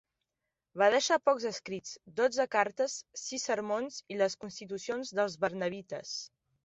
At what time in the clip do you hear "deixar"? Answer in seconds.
0.93-1.17